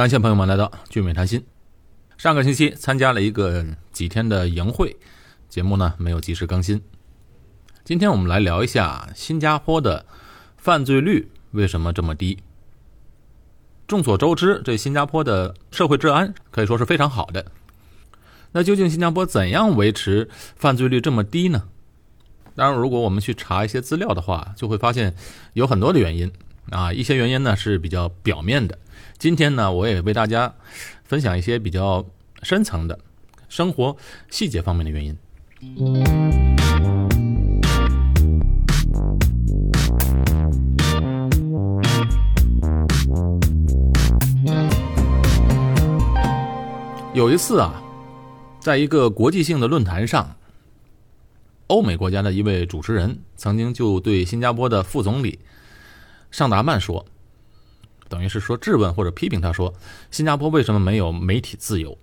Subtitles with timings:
[0.00, 1.44] 感谢朋友们来到聚美谈心。
[2.16, 4.96] 上个星期参加了一个几天的营会，
[5.46, 6.80] 节目呢没有及时更新。
[7.84, 10.06] 今天我们来聊一下新加坡的
[10.56, 12.38] 犯罪率为什么这么低。
[13.86, 17.52] 众所周知，这新加坡的社会治安可以说是非常好的。
[18.52, 21.64] 那究竟新加坡怎样维持犯罪率这么低呢？
[22.54, 25.14] 当然，如果我们去查一些资料的话，就会发现
[25.52, 26.32] 有很多的原因
[26.70, 26.90] 啊。
[26.90, 28.78] 一些原因呢是比较表面的。
[29.20, 30.54] 今天呢，我也为大家
[31.04, 32.02] 分享一些比较
[32.42, 32.98] 深层的
[33.50, 33.94] 生活
[34.30, 35.14] 细节方面的原因。
[47.12, 47.82] 有一次啊，
[48.58, 50.34] 在一个国际性的论坛上，
[51.66, 55.40] 欧美国家的一位主持人曾经就对新加坡的副总理
[56.30, 57.04] 尚达曼说。
[58.10, 59.72] 等于是说质问或者批评他说，
[60.10, 61.96] 新加坡为什么没有媒体自由？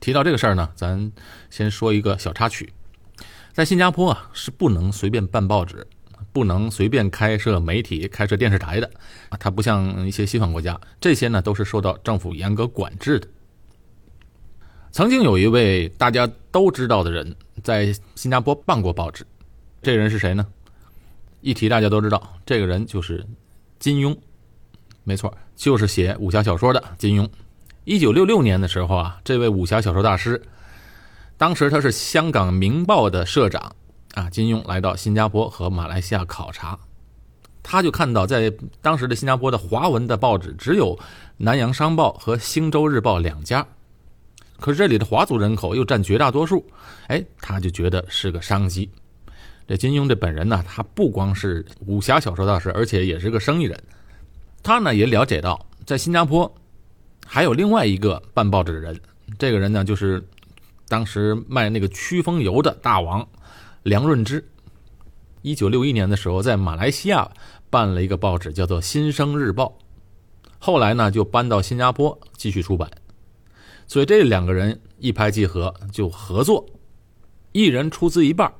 [0.00, 1.12] 提到这个事儿呢，咱
[1.48, 2.70] 先说一个小插曲，
[3.52, 5.86] 在新加坡啊是不能随便办报纸，
[6.32, 8.90] 不能随便开设媒体、开设电视台的
[9.28, 13.28] 啊，它不像一些西方国家，这些呢都是受到政府严格管制的。
[14.90, 19.24] 曾经有一位大家都知道的人在新加坡办过报纸，
[19.80, 20.44] 这个人是谁呢？
[21.40, 23.24] 一提大家都知道，这个人就是。
[23.84, 24.16] 金庸，
[25.02, 27.28] 没错，就是写武侠小说的金庸。
[27.84, 30.40] 一九六六年的时候啊，这位武侠小说大师，
[31.36, 33.76] 当时他是香港《明报》的社长
[34.14, 34.30] 啊。
[34.30, 36.78] 金庸来到新加坡和马来西亚考察，
[37.62, 40.96] 他就看到在当时的新加坡的华文的报纸只有
[41.36, 43.66] 《南洋商报》和《星洲日报》两家，
[44.60, 46.66] 可是这里的华族人口又占绝大多数，
[47.08, 48.88] 哎，他就觉得是个商机。
[49.66, 53.82] 这金庸这本人呢，他不光是武侠小说大师，而且也是个生意人。
[54.62, 56.54] 他呢也了解到，在新加坡
[57.26, 59.00] 还有另外一个办报纸的人，
[59.38, 60.22] 这个人呢就是
[60.88, 63.26] 当时卖那个驱风油的大王
[63.82, 64.44] 梁润之。
[65.42, 67.30] 一九六一年的时候，在马来西亚
[67.68, 69.78] 办了一个报纸，叫做《新生日报》。
[70.58, 72.90] 后来呢，就搬到新加坡继续出版。
[73.86, 76.64] 所以这两个人一拍即合，就合作，
[77.52, 78.50] 一人出资一半。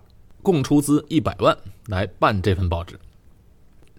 [0.44, 3.00] 共出资一百万来办这份报纸。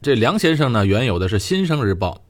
[0.01, 2.21] 这梁先生呢，原有的是《新生日报》，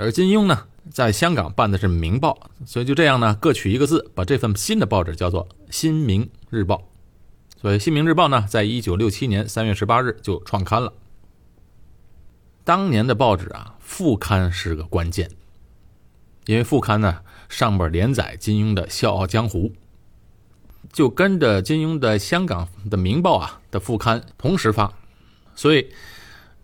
[0.00, 2.36] 而金庸呢，在香港办的是《明报》，
[2.66, 6.76] 所以就这样呢，各取一个字，把这份新的报纸叫做《新明日报》。
[7.60, 10.94] 所以《新明日报》呢，在一九六七年三月十八日就创刊了。
[12.64, 15.30] 当年的报纸啊，副刊是个关键，
[16.46, 19.68] 因为副刊呢，上边连载金庸的《笑傲江湖》。
[20.92, 24.92] 就跟着金庸的香港的《明报》啊的副刊同时发，
[25.54, 25.92] 所以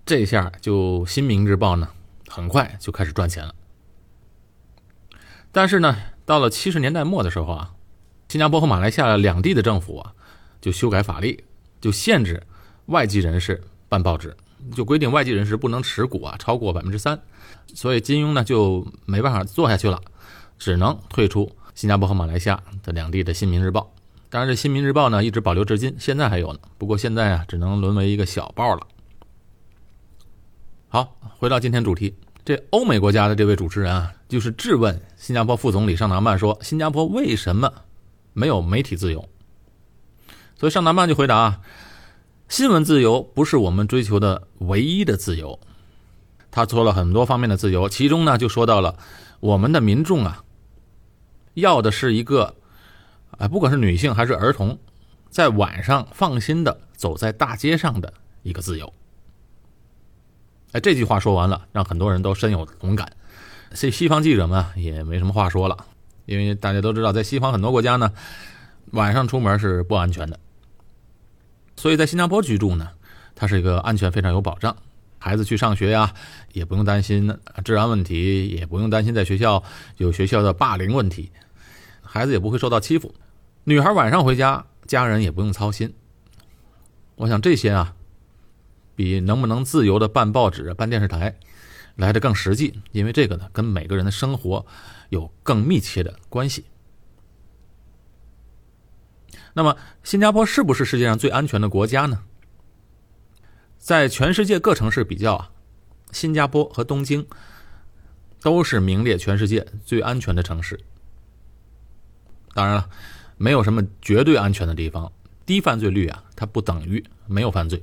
[0.07, 1.89] 这下就《新明日报》呢
[2.29, 3.55] 很快就开始赚钱了。
[5.53, 7.75] 但是呢，到了七十年代末的时候啊，
[8.29, 10.13] 新加坡和马来西亚两地的政府啊
[10.61, 11.45] 就修改法律，
[11.81, 12.43] 就限制
[12.87, 14.37] 外籍人士办报纸，
[14.75, 17.21] 就规定外籍人士不能持股啊超过百分之三，
[17.73, 20.01] 所以金庸呢就没办法做下去了，
[20.59, 23.93] 只能退出新加坡和马来西亚的两地的《新民日报》。
[24.35, 26.59] 当然，这《新民日报》呢一直保留至今，现在还有呢。
[26.77, 28.85] 不过现在啊，只能沦为一个小报了。
[30.89, 32.13] 好，回到今天主题，
[32.45, 37.73] 这欧美国家的这位主持人啊，就是质问新加坡副总理尚达曼说：“新加坡为什么
[38.33, 39.25] 没有媒体自由？”
[40.59, 41.61] 所以尚达曼就回答啊
[42.51, 45.61] ：“新闻自由不是我们追求的唯一的自由。”
[46.51, 48.99] 他说了很多方面的自由，其中呢就说到了
[49.39, 50.43] 我们的民众啊，
[51.55, 52.57] 要的是一个。
[53.39, 54.79] 啊，不管是女性还是儿童，
[55.29, 58.13] 在晚上放心的走在大街上的
[58.43, 58.93] 一个自由。
[60.73, 63.11] 哎，这句话说完了，让很多人都深有同感。
[63.73, 65.87] 这西方记者们也没什么话说了，
[66.27, 68.13] 因为大家都知道，在西方很多国家呢，
[68.93, 70.39] 晚上出门是不安全的。
[71.77, 72.91] 所以在新加坡居住呢，
[73.35, 74.77] 它是一个安全非常有保障，
[75.19, 76.15] 孩子去上学呀，
[76.53, 79.63] 也不用担心治安问题，也不用担心在学校
[79.97, 81.33] 有学校的霸凌问题，
[82.01, 83.13] 孩子也不会受到欺负。
[83.67, 85.95] 女孩晚上回家，家人也不用操心。
[87.15, 87.97] 我想这些啊，
[88.95, 91.39] 比能不能自由的办报纸、办电视台
[91.97, 94.67] 来的更实际，因为这个呢，跟每个人的生活
[95.09, 96.67] 有更密切的关系。
[99.55, 102.23] 那么，新加坡是不是世界上最安全的国家呢？
[103.79, 105.51] 在全世界各城市比较啊，
[106.13, 107.27] 新加坡和东京
[108.43, 110.79] 都是名列全世界最安全的城市。
[112.53, 112.91] 当然了。
[113.45, 115.13] 没有什么绝对安全的地方，
[115.45, 117.83] 低犯罪率啊，它不等于没有犯罪。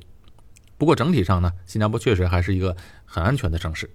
[0.75, 2.75] 不过整体上呢，新加坡确实还是一个
[3.05, 3.87] 很安全的城市。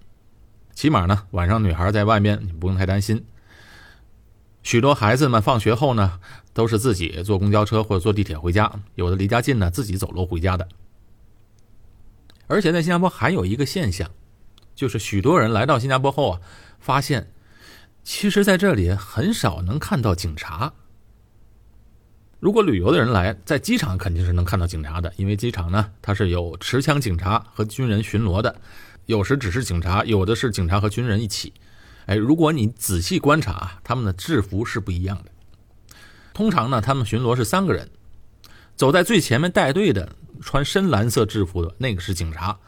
[0.73, 3.25] 起码呢，晚上女孩在外面你不用太担心。
[4.63, 6.21] 许多孩子们放学后呢，
[6.53, 10.69] 都是自己坐公交车或者坐地铁回家，有的离家近呢，自己走路回家的。
[12.47, 14.09] 而且在新加坡还有一个现象，
[14.73, 16.39] 就是许多人来到新加坡后啊，
[16.79, 17.33] 发现，
[18.05, 20.71] 其实在这里很少能看到警察。
[22.39, 28.61] 如果旅游的人来，在机场肯定是能看到警察的，因为机场呢，它是有持枪警察和军人巡逻的，
[29.07, 31.51] 有时只是警察，有的是警察和军人一起。
[32.05, 35.31] 哎，如果你仔细观察，他们的制服是不一样的。
[36.31, 37.89] 通常呢，他们巡逻是三个人，
[38.75, 42.59] 走在最前面带队的，穿深蓝色制服的那个是警察，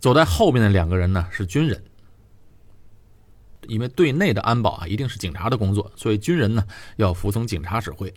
[0.00, 1.80] 走在后面的两个人呢是军人。
[3.68, 6.66] 因为队内的安保啊，一定是警察的工作，所以军人呢
[6.96, 8.12] 要服从警察指挥。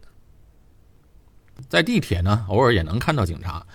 [1.70, 3.66] 在地铁呢，偶尔也能看到警察，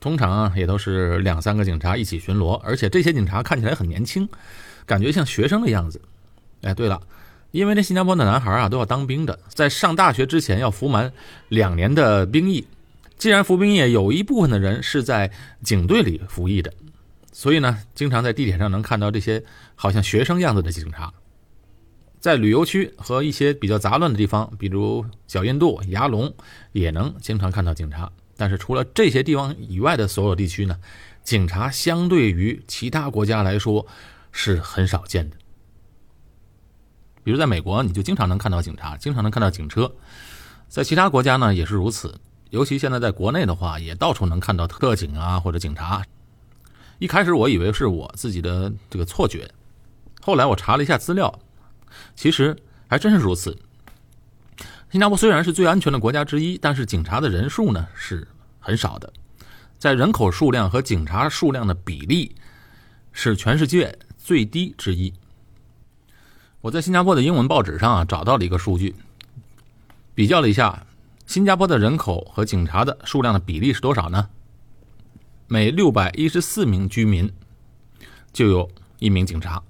[0.00, 4.28] 通常也都是两三个警察一起巡逻，而且这些警察看起来很年轻，
[4.84, 6.00] 感觉像学生的样子。
[6.62, 7.00] 哎，对了，
[7.50, 11.12] 因为这新加坡的男孩啊都要当兵的，在上大学之前要服满
[11.48, 12.66] 两年的兵役。
[13.18, 15.30] 既然服兵役，有一部分的人是在
[15.62, 16.72] 警队里服役的，
[17.32, 19.42] 所以呢，经常在地铁上能看到这些
[19.74, 21.12] 好像学生样子的警察。
[22.26, 26.34] 在旅游区和一些比较杂乱的地方，比如小印度、牙龙，
[26.72, 28.10] 也能经常看到警察。
[28.36, 30.76] 但是除了这些地方以外的所有地区呢，
[31.22, 33.86] 警察相对于其他国家来说
[34.32, 35.36] 是很少见的。
[37.22, 39.84] 比如在美国，你就经常能看到警察，经常能看到警车；
[40.68, 42.18] 在其他国家呢也是如此。
[42.50, 46.04] 尤其现在在国内的话，也到处能看到特警啊或者警察。
[46.98, 49.48] 一开始我以为是我自己的这个错觉，
[50.20, 51.32] 后来我查了一下资料。
[52.16, 52.56] 其实
[52.88, 53.56] 还真是如此。
[54.90, 58.26] 新加坡虽然是最安全的国家之一，但是警察的人数呢是
[58.58, 59.12] 很少的，
[59.78, 62.34] 在人口数量和警察数量的比例
[63.12, 65.12] 是全世界最低之一。
[66.62, 68.94] 我在新加坡的英文报纸上啊找到了一个数据，
[70.14, 70.86] 比较了一下
[71.26, 74.28] 新加坡的人口和警察的数量的比例是多少呢？
[75.48, 77.30] 每六百一十四名居民
[78.32, 78.68] 就有
[78.98, 79.62] 一名警察。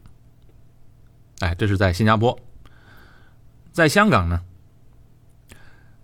[1.40, 2.38] 哎，这是在新加坡，
[3.72, 4.42] 在香港呢。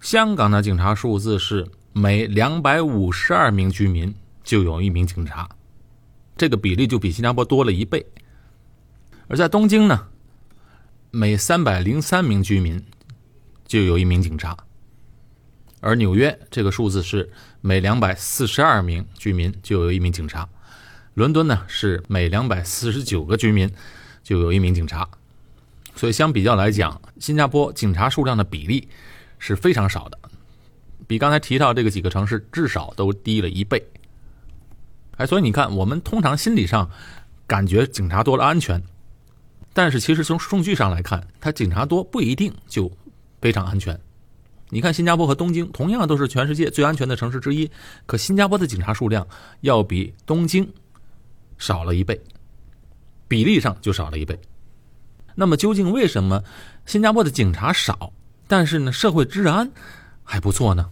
[0.01, 4.13] 香港的警察数字是每两百五十二名居民
[4.43, 5.49] 就有一名警察，
[6.37, 8.05] 这个比例就比新加坡多了一倍。
[9.29, 10.09] 而在东京呢，
[11.13, 12.85] 每三百零三名居民
[13.65, 14.57] 就有一名警察，
[15.81, 17.31] 而纽约这个数字是
[17.61, 20.49] 每两百四十二名居民就有一名警察，
[21.15, 23.73] 伦敦呢是每两百四十九个居民
[24.25, 25.09] 就有一名警察。
[25.95, 28.89] 所以相比较来讲，新加坡警察数量的比例
[29.39, 30.19] 是非常少的，
[31.07, 33.85] 比刚才提到这个几个城市至少都低了一倍。
[35.19, 36.91] 哎，所以你看，我们通常心理上
[37.47, 38.83] 感觉警察多了安全，
[39.75, 42.91] 但是其实从数据上来看，它警察多不一定就
[43.41, 43.99] 非常安全。
[44.71, 47.71] 你看，新加坡和东京同样都是全世界最安全的城市之一，
[48.07, 49.27] 可新加坡的警察数量
[49.61, 50.67] 要比东京
[51.59, 52.19] 少了一倍，
[53.29, 54.39] 比例上就少了一倍。
[55.35, 56.43] 那么究竟为什么
[56.87, 58.13] 新加坡的警察少，
[58.47, 59.71] 但是呢社会治安
[60.23, 60.91] 还不错呢？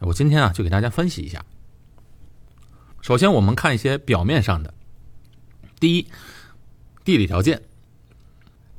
[0.00, 1.44] 我今天啊就给大家分析一下。
[3.00, 4.72] 首先我们看一些表面上的，
[5.78, 6.06] 第一，
[7.04, 7.62] 地理条件。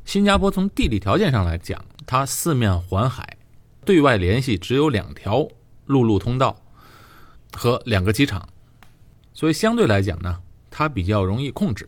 [0.06, 3.38] 新加坡从地理条件上来讲，它四面环海，
[3.86, 5.48] 对外联系只有两条
[5.86, 6.60] 陆路通道
[7.54, 8.48] 和两个机场，
[9.34, 11.88] 所以相对来讲呢，它比较容易控制。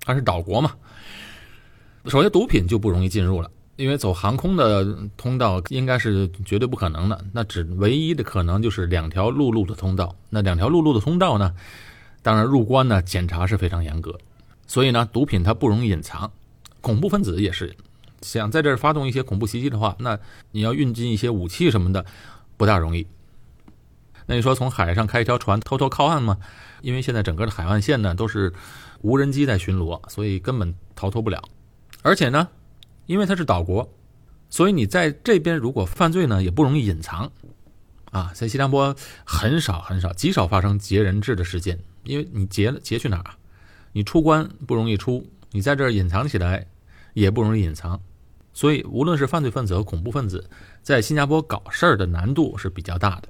[0.00, 0.74] 它是岛国嘛。
[2.06, 7.24] 首先，毒品就不容易进入了，因为走航空的通道应该是绝对不可能的。
[7.32, 10.14] 那只唯一的可能就是两条陆路的通道。
[10.30, 11.54] 那两条陆路的通道呢，
[12.22, 14.18] 当然入关呢检查是非常严格，
[14.66, 16.30] 所以呢，毒品它不容易隐藏。
[16.80, 17.74] 恐怖分子也是
[18.22, 20.18] 想在这儿发动一些恐怖袭击的话，那
[20.52, 22.06] 你要运进一些武器什么的，
[22.56, 23.06] 不大容易。
[24.26, 26.38] 那你说从海上开一条船偷偷靠岸吗？
[26.80, 28.52] 因为现在整个的海岸线呢都是
[29.02, 31.42] 无人机在巡逻，所以根本逃脱不了。
[32.08, 32.48] 而且呢，
[33.04, 33.86] 因为它是岛国，
[34.48, 37.30] 所以你在这边如果犯罪呢，也不容易隐藏，
[38.10, 43.34] 啊，在新加坡很少很少极少发生劫人质的事件，因为你劫了劫去哪儿？
[43.92, 46.66] 你出关不容易出，你在这儿隐藏起来
[47.12, 48.00] 也不容易隐藏，
[48.54, 50.48] 所以无论是犯罪分子和恐怖分子，
[50.82, 53.28] 在新加坡搞事儿的难度是比较大的。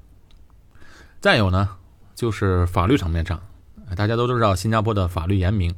[1.21, 1.69] 再有呢，
[2.15, 3.43] 就是法律层面上，
[3.97, 5.75] 大家都知道新加坡的法律严明，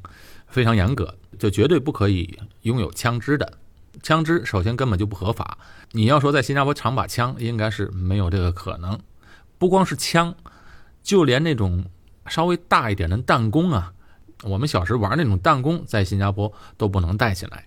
[0.50, 1.14] 非常严格。
[1.38, 3.50] 就绝对不可以拥有枪支的，
[4.02, 5.56] 枪支首先根本就不合法。
[5.92, 9.00] 你要说在新加坡藏把枪，应该是没有这个可能。
[9.56, 10.34] 不光是枪，
[11.02, 11.82] 就连那种
[12.26, 13.90] 稍微大一点的弹弓啊，
[14.42, 17.64] 我们小时玩那种弹弓，在新加坡都不能带进来。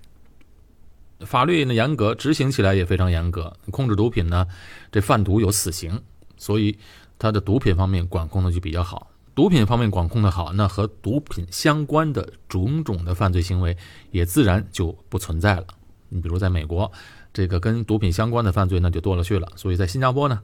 [1.21, 3.51] 法律呢严格，执行起来也非常严格。
[3.71, 4.45] 控制毒品呢，
[4.91, 5.99] 这贩毒有死刑，
[6.37, 6.77] 所以
[7.17, 9.07] 它的毒品方面管控的就比较好。
[9.35, 13.75] 毒品方面管控的好，那和毒品相关的种种的犯罪行为
[14.11, 15.65] 也自然就不存在了。
[16.09, 16.91] 你比如在美国，
[17.33, 20.41] 这个跟毒品相关的犯罪那就多了去了，所以在新加坡呢，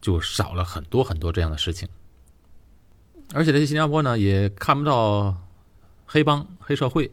[0.00, 1.88] 就少了很多很多这样的事情。
[3.34, 5.36] 而且这些新加坡呢，也看不到
[6.06, 7.10] 黑帮、黑社会，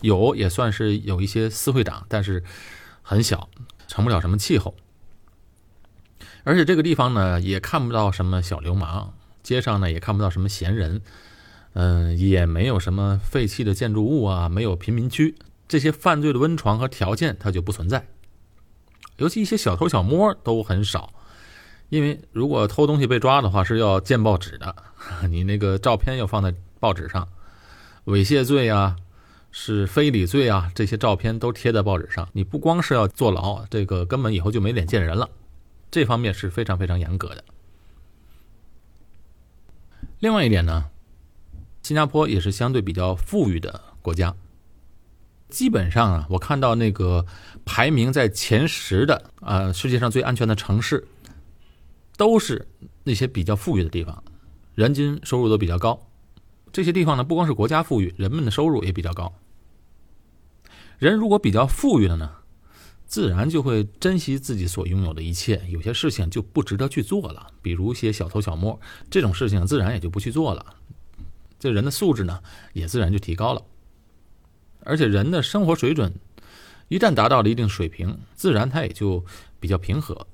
[0.00, 2.42] 有也算是有一些私会长，但是
[3.00, 3.48] 很小，
[3.86, 4.74] 成不了什么气候。
[6.42, 9.14] 而且这个地方呢，也看不到什么小流氓，
[9.48, 11.00] 街上呢也看不到什么闲人，
[11.72, 15.34] 嗯，也没有什么废弃的建筑物啊，没有贫民区，
[15.66, 18.06] 这些犯罪的温床和条件它就不存在。
[19.16, 21.10] 尤其一些小偷小摸都很少。
[21.88, 24.76] 因为如果偷东西被抓的话，是要见报纸的，
[25.30, 27.26] 你那个照片要放在报纸上，
[28.04, 28.94] 猥亵罪啊，
[29.50, 32.28] 是非礼罪啊，这些照片都贴在报纸上。
[32.34, 35.30] 你不光是要坐牢，这个根本以后就没脸见人了，
[35.90, 37.42] 这方面是非常非常严格的。
[40.20, 40.86] 另外一点呢，
[41.82, 44.34] 新加坡也是相对比较富裕的国家，
[45.48, 47.24] 基本上啊，我看到那个
[47.64, 51.06] 排名在前十的啊，世界上最安全的城市。
[52.16, 52.66] 都是
[53.04, 54.24] 那些比较富裕的地方，
[54.74, 56.04] 人均收入都比较高。
[56.72, 59.32] 这些地方呢，不光是国家富裕，人们的收入也比较高。
[60.98, 62.32] 人如果比较富裕了呢，
[63.08, 67.46] 自然就会珍惜自己所拥有的一切，有些事情就不值得去做了。
[67.62, 68.78] 比如一些小偷小摸
[69.10, 70.76] 这种事情，自然也就不去做了。
[71.58, 72.40] 这人的素质呢，
[72.74, 73.62] 也自然就提高了。
[74.84, 76.12] 而且人的生活水准
[76.88, 79.24] 一旦达到了一定水平，自然他也就
[79.58, 80.26] 比较平和。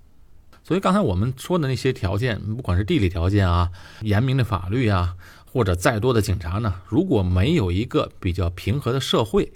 [0.64, 3.70] 所以刚才我们说的那些条件，不管是地理条件啊、
[4.02, 5.16] 严明的法律啊，
[5.52, 9.52] 或者再多的警察呢，如果没有一个比较平和的社会，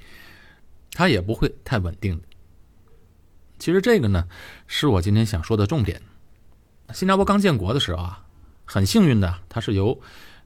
[0.93, 2.21] 它也不会太稳定。
[3.59, 4.27] 其实这个呢，
[4.67, 6.01] 是我今天想说的重点。
[6.95, 8.25] 新加坡刚建国的时候啊，
[8.65, 10.01] 很幸运的，它是由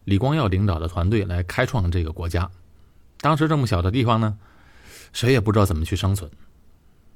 [0.05, 2.51] 李光耀领导的团队来开创这个国家。
[3.21, 4.37] 当时这么小的地方呢，
[5.13, 6.31] 谁也不知道怎么去生存。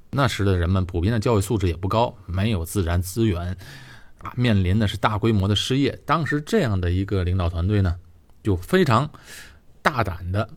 [0.09, 3.57] 那时的人们普遍的教育素质也不高，没有自然资源，
[4.19, 5.99] 啊，面临的是大规模的失业。
[6.05, 7.99] 当时这样的一个领导团队呢，
[8.41, 9.09] 就非常
[9.81, 10.49] 大胆的、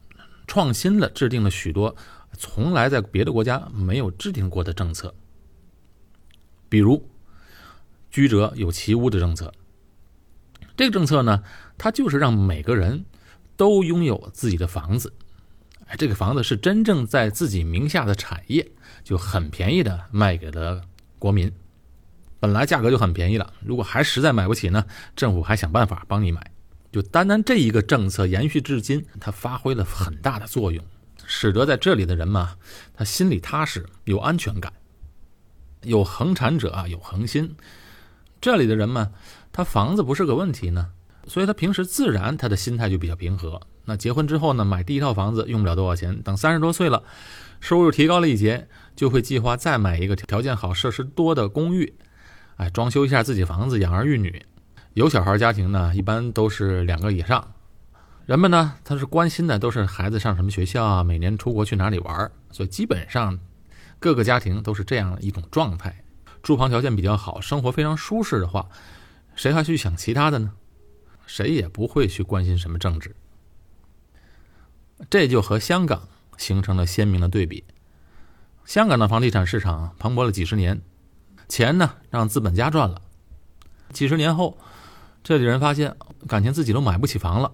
[0.46, 1.96] 创新的制定了许多
[2.38, 5.12] 从来在别的国家没有制定过的政策，
[6.70, 7.06] 比如
[8.10, 9.52] 居者有其屋的政策。
[10.74, 11.42] 这个政策呢，
[11.76, 13.04] 它就是让每个人
[13.58, 15.12] 都拥有自己的房子，
[15.88, 18.66] 哎，这个房子是真正在自己名下的产业。
[19.02, 20.82] 就很便宜的卖给了
[21.18, 21.50] 国民，
[22.38, 24.84] 本来价格就很便宜了，如果还实在买不起呢，
[25.16, 26.50] 政府还想办法帮你买。
[26.92, 30.84] 就单单这一个政策延续至今，它发挥了很大的作用，
[31.24, 32.56] 使得在这里的人嘛，
[32.92, 34.70] 他心里踏实，有安全感，
[35.82, 37.56] 有恒产者啊，有恒心。
[38.40, 39.12] 这里的人们，
[39.52, 40.88] 他房子不是个问题呢，
[41.26, 43.60] 所以他平时自然他的心态就比较平和。
[43.84, 47.02] 那结婚之后呢，买第一套房子用不了多少钱，等三十多岁了。
[47.60, 51.92] 收入提高了一截，就会计划再买一个条件好、设施多的公寓，
[52.56, 54.42] 哎，装修一下自己房子，养儿育女。
[54.94, 57.52] 有小孩家庭呢，一般都是两个以上。
[58.24, 62.30] 人们呢，他是关心的都是孩子上什么学校啊，每年出国去哪里玩。
[62.50, 63.38] 所以基本上
[64.00, 66.02] 各个家庭都是这样一种状态。
[66.42, 68.68] 住房条件比较好，生活非常舒适的话，
[69.36, 70.52] 谁还去想其他的呢？
[71.26, 73.14] 谁也不会去关心什么政治。
[75.08, 76.08] 这就和香港。
[76.40, 77.64] 形成了鲜明的对比。
[78.64, 80.80] 香港的房地产市场蓬勃了几十年，
[81.50, 83.02] 钱呢让资本家赚了。
[83.92, 84.56] 几十年后，
[85.22, 85.94] 这里人发现
[86.26, 87.52] 感情自己都买不起房了。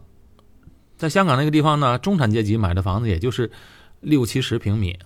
[0.97, 3.51] 在香港那个地方呢，中产阶级买的房子也就是
[3.99, 4.97] 六七十平米，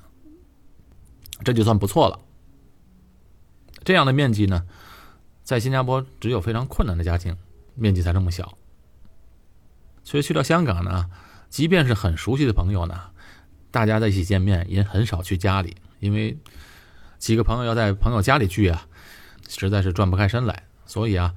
[1.44, 2.20] 这就算不错了。
[3.84, 4.66] 这样的面积呢，
[5.42, 7.36] 在新加坡只有非常困难的家庭，
[7.74, 8.56] 面积才这么小。
[10.04, 11.10] 所以去到香港呢，
[11.48, 13.10] 即便是很熟悉的朋友呢。
[13.70, 16.36] 大家在一起见面也很少去家里，因为
[17.18, 18.88] 几个朋友要在朋友家里聚啊，
[19.48, 20.64] 实在是转不开身来。
[20.86, 21.34] 所以啊，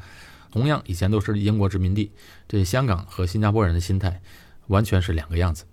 [0.52, 2.12] 同样以前都是英国殖民地，
[2.48, 4.22] 这香港和新加坡人的心态
[4.66, 5.66] 完全是两个样子。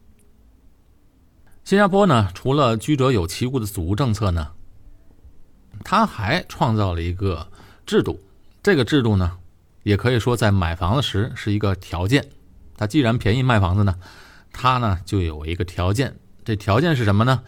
[1.71, 4.51] 新加坡呢，除了居者有其屋的祖屋政策呢，
[5.85, 7.47] 他还创造了一个
[7.87, 8.19] 制度，
[8.61, 9.39] 这个制度呢，
[9.85, 12.29] 也可以说在买房子时是一个条件。
[12.77, 13.95] 他既然便宜卖房子呢，
[14.53, 16.17] 他呢就有一个条件。
[16.45, 17.45] 这条件是什么呢？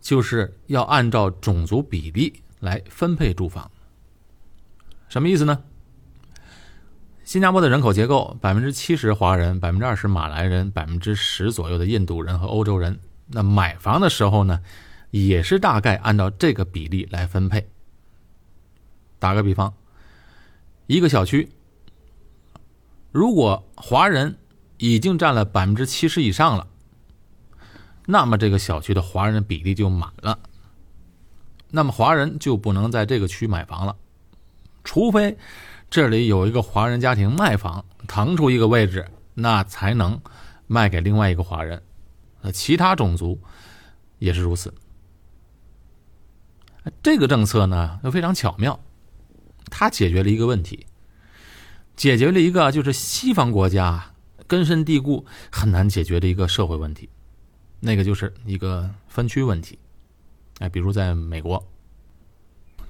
[0.00, 3.68] 就是要按照种族比例来分配住房。
[5.08, 5.64] 什么意思呢？
[7.24, 13.00] 新加坡的人口结构，百分之七十华人，百分之二十马来人，百分之十左右的印度人和欧洲人。
[13.34, 14.60] 那买房的时候呢，
[15.10, 17.68] 也是大概按照这个比例来分配。
[19.18, 19.74] 打个比方，
[20.86, 21.50] 一个小区，
[23.10, 24.38] 如果华人
[24.76, 26.68] 已经占了百分之七十以上了，
[28.06, 30.38] 那么这个小区的华人比例就满了。
[31.72, 33.96] 那么华人就不能在这个区买房了，
[34.84, 35.36] 除非
[35.90, 40.20] 这里有一个华人家庭卖房腾出一个位置，那才能
[40.68, 41.82] 卖给另外一个华人。
[42.44, 43.40] 那，其他种族
[44.18, 44.72] 也是如此。
[47.02, 48.78] 这个政策呢又非常巧妙，
[49.70, 50.86] 它解决了一个问题，
[51.96, 54.12] 解决了一个就是西方国家
[54.46, 57.08] 根深蒂固很难解决的一个社会问题，
[57.80, 59.78] 那个就是一个分区问题。
[60.58, 61.66] 哎，比如在美国，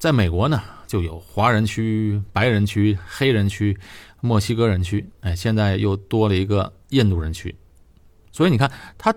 [0.00, 3.78] 在美国呢，就有华人区、白人区、黑人区、
[4.20, 7.54] 墨西哥人区，哎，现在又多了一个印度人区，
[8.32, 8.68] 所以你看，
[8.99, 9.14] 它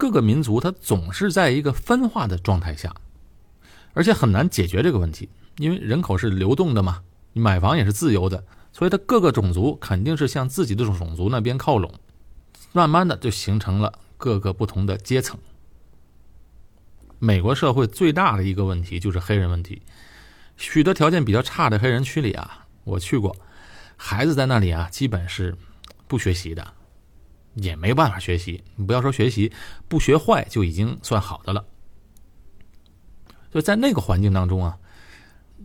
[0.00, 2.94] 各个民族它总是在一个分化的状态下，
[3.92, 5.28] 而且很难解决这个问题，
[5.58, 7.02] 因为人口是流动的嘛，
[7.34, 8.42] 你买房也是自由的，
[8.72, 11.92] 所以它各个种族肯定是向自己的种族那边靠拢，
[12.72, 15.38] 慢慢的就形成了各个不同的阶层。
[17.18, 19.82] 美国社会最大的一个问题就是黑人问题，
[20.56, 23.36] 许多条件比较差的黑人区里啊，我去过，
[23.98, 25.54] 孩子在那里啊，基本是
[26.08, 26.72] 不学习的，
[27.54, 28.62] 也没办法学习。
[28.76, 29.52] 你不要说学习，
[29.88, 31.64] 不学坏就已经算好的了。
[33.52, 34.78] 就在那个环境当中啊，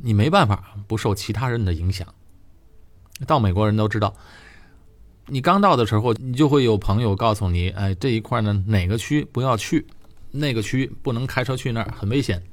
[0.02, 2.08] 你没办法不受其他人的影响。
[3.28, 4.14] 到美国人都知道，
[5.28, 9.86] 你刚到的时候，你就会有朋友告诉你，哎，这一块呢，哪个区不要去。
[10.32, 12.44] 那个区不能开车去那儿，很危险。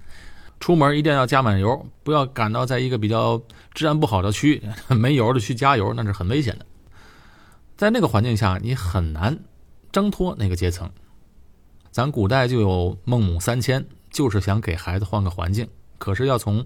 [0.60, 3.42] 出门一定要加满油，不要赶到在一个比较
[3.74, 6.66] 治安不好的区，没油的去加油，那是很危险的。
[7.82, 9.40] 在那个环境下，你很难
[9.90, 10.88] 挣脱那个阶层。
[11.90, 15.68] 咱古代就有孟母三迁，就是想给孩子换个环境。
[15.98, 16.64] 可是要从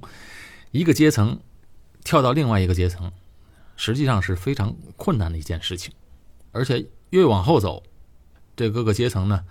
[0.73, 1.41] 一个阶层
[2.05, 3.11] 跳到另外一个阶层，
[3.77, 5.91] 实际上是非常困难的一件事情。
[6.53, 7.83] 而且越往后走，
[8.55, 9.43] 这各个阶层呢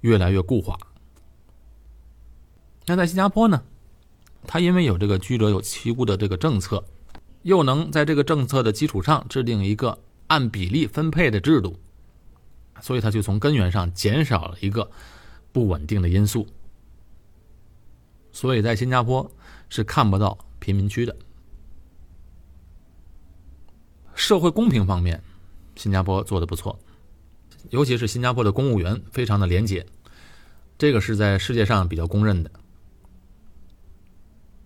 [0.00, 0.76] 越来越固化。
[2.86, 3.62] 那在新加坡呢，
[4.48, 6.84] 他因为有这个居者有其屋的这个政策，
[7.42, 11.78] 又能在这个政策的基础上制定一个按比例分配的制度，
[12.80, 14.90] 所以他就从根源上减少了一个
[15.52, 16.46] 不稳定的因素。
[18.32, 19.30] 所以在新加坡
[19.68, 21.14] 是看不到贫民区的。
[24.14, 25.22] 社会公平方面，
[25.76, 26.78] 新加坡做的不错，
[27.70, 29.84] 尤其是新加坡的公务员非常的廉洁，
[30.78, 32.50] 这个是在世界上比较公认的。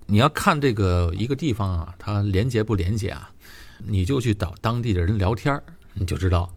[0.07, 3.31] 你要看这个一个地方啊，它廉洁不廉洁啊？
[3.79, 5.61] 你就去找当地的人聊天
[5.95, 6.53] 你就知道。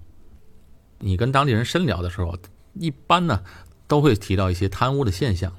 [0.99, 2.37] 你跟当地人深聊的时候，
[2.73, 3.43] 一般呢
[3.87, 5.53] 都会提到一些贪污的现象。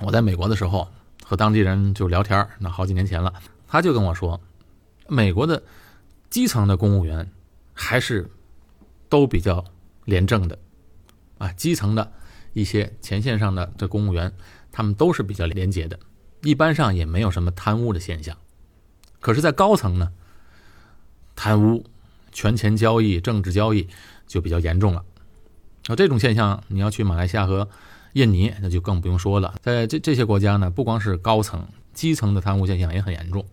[0.00, 0.88] 我在美国的时候
[1.24, 3.32] 和当地人就聊天那好几年前了，
[3.68, 4.40] 他就跟我说，
[5.08, 5.62] 美国的
[6.30, 7.30] 基层的公务员
[7.72, 8.28] 还是
[9.08, 9.64] 都比较
[10.04, 10.58] 廉政的，
[11.38, 12.12] 啊，基层的
[12.52, 14.32] 一些前线上的这公务员，
[14.72, 15.98] 他们都是比较廉洁的。
[16.42, 18.36] 一般上也没有什么贪污的现象，
[19.20, 20.12] 可是，在高层呢，
[21.34, 21.84] 贪污、
[22.32, 23.88] 权钱交易、政治交易
[24.26, 25.04] 就比较严重了。
[25.86, 27.68] 那这种现象，你要去马来西亚和
[28.14, 29.54] 印尼，那就更不用说了。
[29.60, 33.44] 在这这些国家呢，不光是高层，基层的贪污现象也很严重。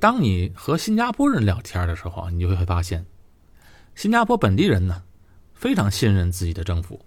[0.00, 3.06] 当你和新加坡人聊天的时候，你就会发现，
[3.94, 5.02] 新加坡本地人呢，
[5.54, 7.04] 非常信任自己的政府。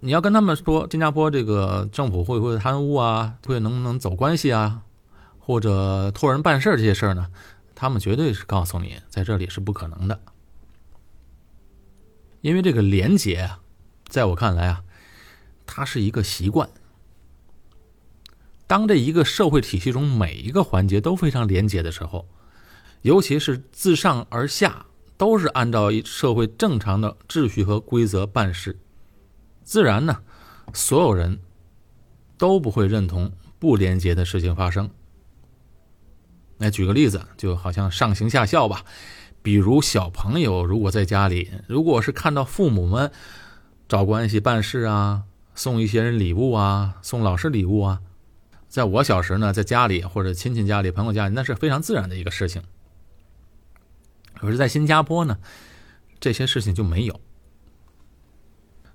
[0.00, 3.36] 你要跟他们说新加坡这个政府会不会贪污啊？
[3.46, 4.82] 会能不能走关系啊？
[5.38, 7.28] 或者托人办事这些事儿呢？
[7.80, 10.20] 他们绝对是告诉你，在这里是不可能的。
[12.42, 13.62] 因为这个廉洁啊，
[14.06, 14.84] 在我看来啊，
[15.64, 16.68] 它是一个习惯。
[18.66, 22.28] 当这一个社会体系中每一个环节都非常廉洁的时候，
[23.00, 24.84] 尤其是自上而下
[25.16, 28.78] 都是按照社会正常的秩序和规则办事。
[29.64, 30.18] 自然呢，
[30.74, 31.40] 所有人
[32.36, 34.90] 都不会认同不廉洁的事情发生。
[36.62, 38.84] 那举个例子，就好像上行下效吧。
[39.42, 43.10] 比如小朋友如果在家里，如果是看到父母们
[43.88, 45.22] 找关系办事啊，
[45.54, 48.00] 送一些人礼物啊，送老师礼物啊，
[48.68, 52.62] 在我小时呢，在家里或者亲戚家里、朋友家里，那是非常自然的一个事情。
[54.34, 55.38] 可是，在新加坡呢，
[56.20, 57.18] 这些事情就没有。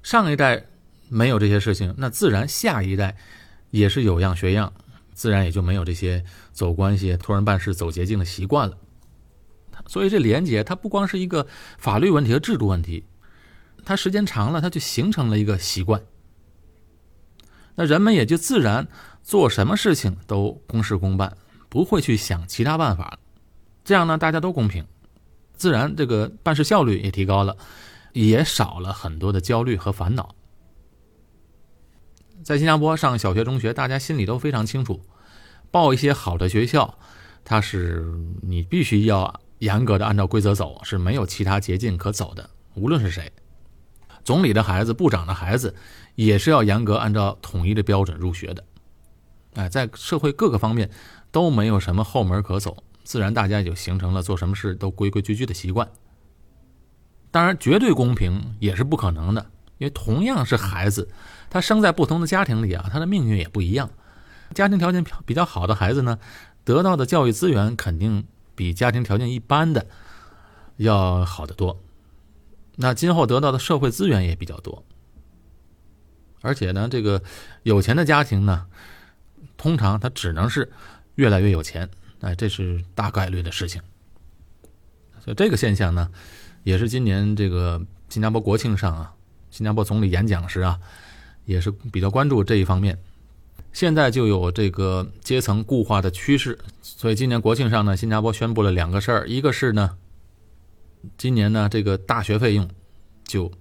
[0.03, 0.65] 上一代
[1.09, 3.17] 没有这些事情，那自然下一代
[3.71, 4.71] 也是有样学样，
[5.15, 8.77] 自然也就没有这些走关系、托人办事、走捷径的习惯了。
[9.87, 11.47] 所以这廉洁它不光是一个
[11.77, 13.03] 法律问题和制度问题，
[13.83, 16.01] 它时间长了，它就形成了一个习惯。
[17.75, 18.87] 那人们也就自然
[19.23, 21.35] 做什么事情都公事公办，
[21.69, 23.17] 不会去想其他办法。
[23.83, 24.85] 这样呢，大家都公平，
[25.55, 27.55] 自然这个办事效率也提高了，
[28.13, 30.33] 也少了很多的焦虑和烦恼。
[32.45, 35.01] 在新加坡上小学、中学，大家心里都非常清楚，
[35.71, 36.99] 报一些好的学校，
[37.43, 38.05] 它是
[38.43, 42.47] 你必须要严格的按照规则走，是没有其他捷径可走的。
[42.75, 43.31] 无论是谁，
[44.23, 45.73] 总理的孩子、部长的孩子，
[46.13, 48.63] 也是要严格按照统一的标准入学的。
[49.55, 50.91] 哎，在社会各个方面
[51.31, 55.89] 都没有什么后门可走，自然大家也就形成了做什么事都规规矩矩的习惯。
[57.31, 59.47] 当然，绝对公平也是不可能的，
[59.77, 61.09] 因为同样是孩子。
[61.49, 63.89] 他生在不同的家庭里啊，他的命运也不一样。
[64.53, 66.19] 家庭条件比较好的孩子呢，
[66.63, 69.87] 得到的教育资源肯定比家庭条件一般的
[70.77, 71.81] 要好得多。
[72.75, 74.83] 那今后得到的社会资源也比较多。
[76.41, 77.23] 而且呢，这个
[77.63, 78.67] 有钱的家庭呢，
[79.55, 80.71] 通常他只能是
[81.15, 83.81] 越来越有钱，哎，这是大概率的事情。
[85.23, 86.11] 所以这个现象呢，
[86.63, 89.13] 也是今年这个新加坡国庆上啊，
[89.55, 90.77] 新加坡总理演讲时啊。
[91.45, 92.97] 也是比较关注这一方面，
[93.71, 99.95] 现在就有这个阶层固化的趋势，所以今年国庆上呢，新加坡宣布了两个事儿，一个是呢，
[101.19, 102.67] 今年呢这个大学费用
[103.25, 103.51] 就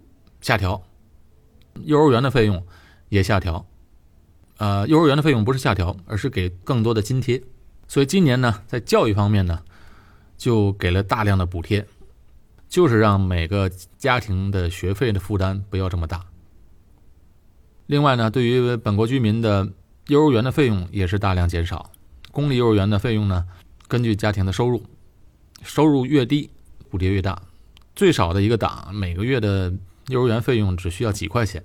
[0.40, 0.82] 下调，
[1.82, 2.66] 幼儿园的费用
[3.10, 3.66] 也下调，
[4.56, 7.42] 呃，幼儿园的费用不是下调，而是给更多的津贴，
[7.86, 9.60] 所以今年呢，在教育方面呢，
[10.38, 11.86] 就给了大量的补贴，
[12.74, 16.24] 就是让每个家庭的学费的负担不要这么大。
[17.86, 19.70] 另外呢，对于本国居民的
[20.08, 21.92] 幼儿园的费用也是大量减少。
[22.32, 23.46] 公立幼儿园的费用呢，
[23.86, 24.82] 根据家庭的收入，
[25.62, 26.50] 收入越低，
[26.90, 27.40] 补贴越大。
[27.94, 29.72] 最少的一个档，每个月的
[30.08, 31.62] 幼儿园费用只需要几块钱。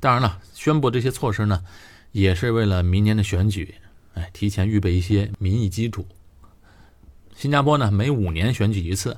[0.00, 1.62] 当然了，宣布这些措施呢，
[2.12, 3.74] 也是为了明年的选举，
[4.14, 6.06] 哎，提前预备一些民意基础。
[7.42, 9.16] 新加坡呢，每五年选举一次。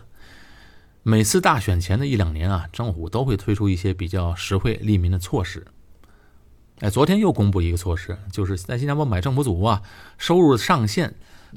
[1.02, 5.66] 每次大选前的一两年啊，政府都会推出一些比较实惠利民的措施。
[6.78, 9.82] 哎，昨天又公布一个措施，就是在新加坡买政府组啊，
[10.16, 11.14] 收入上限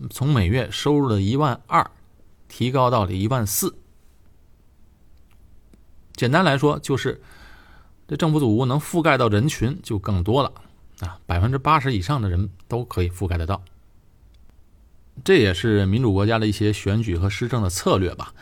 [0.10, 1.90] 从每月收入的一万二
[2.50, 3.74] 提高到了一万四。
[6.18, 7.22] 简单来说，就是
[8.10, 10.52] 这政府组屋能覆盖到人群就更多了
[11.00, 13.64] 啊，百分之八十以上的人都可以覆盖得到。
[15.24, 18.34] 这也是民主国家的一些选举和施政的策略吧。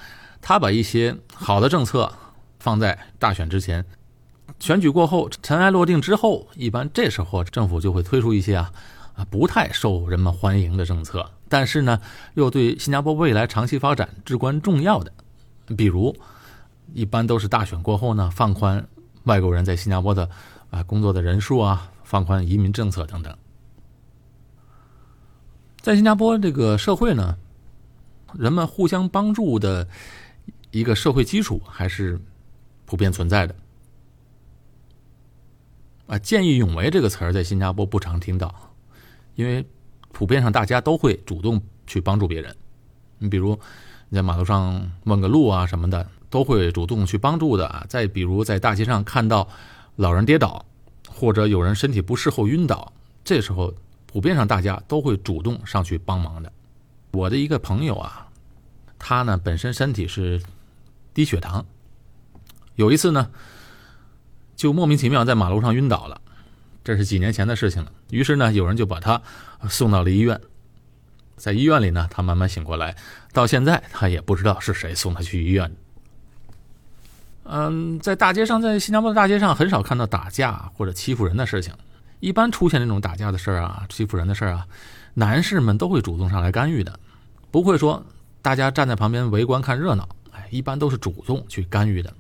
[0.41, 2.11] 他把一些好的政策
[2.59, 3.83] 放在大选之前，
[4.59, 8.71] 选举过后尘埃落定之后，一般这时候政府就会推出一些啊
[9.15, 11.99] 啊不太受人们欢迎的政策，但是呢
[12.35, 15.11] 又对新加坡未来长期发展至关重要的，
[15.75, 16.15] 比如
[16.93, 18.87] 一般都是大选过后呢放宽
[19.23, 20.29] 外国人在新加坡的
[20.69, 23.35] 啊工作的人数啊，放宽移民政策等等。
[25.85, 27.37] 在新加坡这个社会呢，
[28.33, 29.87] 人们互相帮助的。
[30.71, 32.19] 一个社会基础还是
[32.85, 33.55] 普遍存在的
[36.07, 38.53] 啊，见义勇为这个词儿在新加坡不常听到，
[39.35, 39.63] 因为
[40.11, 42.53] 普遍上大家都会主动去帮助别人。
[43.19, 43.57] 你比如
[44.09, 47.85] 你在马路上问个路啊什么的，都会主动去帮助的啊。
[47.87, 49.47] 再比如在大街上看到
[49.95, 50.65] 老人跌倒，
[51.07, 52.91] 或者有人身体不适后晕倒，
[53.23, 53.73] 这时候
[54.15, 56.49] 普遍上大家都会主动上去帮忙的。
[57.11, 58.29] 我的一个朋友啊，
[58.97, 60.41] 他呢本身身体是。
[61.13, 61.65] 低血糖，
[62.75, 63.31] 有一次呢，
[64.57, 66.19] 就莫名其妙在马路上晕倒了，
[66.83, 67.91] 这是几年前的事情了。
[68.09, 69.21] 于是呢，有人就把他
[69.69, 70.41] 送到了医院，
[71.37, 72.97] 在医院里呢，他慢慢醒过来，
[73.31, 75.73] 到现在他也不知道是谁送他去医院。
[77.43, 81.73] 嗯，在大街上，在新加坡的大街上，很少看到打架或者欺负人的事情。
[82.19, 84.67] 一般出现这种打架的事儿啊，欺负人的事儿啊，
[85.13, 86.99] 男士们都会主动上来干预的，
[87.51, 88.03] 不会说
[88.41, 90.07] 大家站在旁边围观看热闹。
[90.31, 92.13] 哎一般都是主动去干预的。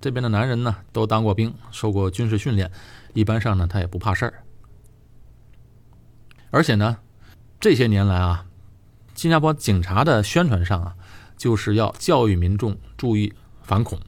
[0.00, 2.70] 这边的男人呢，都当过兵，受过军事训练，
[3.14, 4.34] 一般上呢，他也不怕事儿。
[6.50, 6.98] 而且呢，
[7.58, 8.46] 这些年来啊，
[9.14, 10.94] 新加坡警察的宣传上啊，
[11.36, 13.98] 就是要教育民众注意反恐，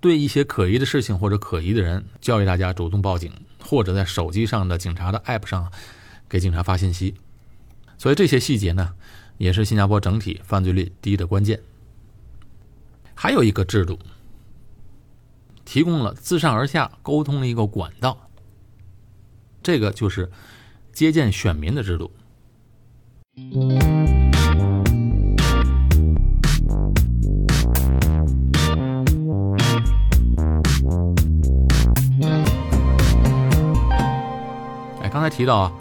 [0.00, 5.70] 对一些可疑的事情或者可疑的人，教育大家主动报警，或者在手机上的警察的 App 上
[6.28, 7.14] 给警察发信息。
[7.98, 8.94] 所以这些细节呢，
[9.38, 11.60] 也是新加坡整体犯罪率低的关键。
[13.14, 13.98] 还有一个制度，
[15.64, 18.30] 提供了自上而下沟通的一个管道。
[19.62, 20.30] 这个就是
[20.92, 22.10] 接见选民的制度。
[35.30, 35.72] 提到啊，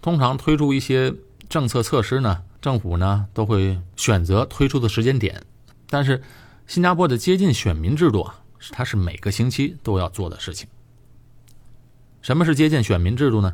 [0.00, 1.12] 通常推出一些
[1.48, 5.42] 政策措施呢，政府呢都会选择推出的时间点，
[5.88, 6.22] 但是
[6.66, 10.68] 新加坡的接近选民制度啊，它是每个星期都要做的事情。
[12.20, 13.52] 什么是接近选民制度呢？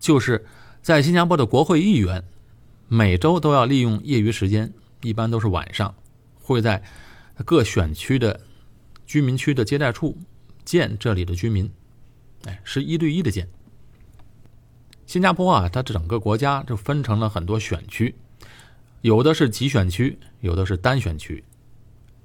[0.00, 0.44] 就是
[0.82, 2.24] 在新加坡的国会议员
[2.88, 5.94] 每周都要利用业余时间，一般都是晚上，
[6.40, 6.82] 会在
[7.44, 8.40] 各选区的
[9.06, 10.18] 居民区的接待处
[10.64, 11.70] 见这里的居民，
[12.46, 13.48] 哎，是一对一的见。
[15.12, 18.14] 新加坡啊，它整个国家就分成了很多选区，
[19.02, 21.44] 有的是集选区，有的是单选区。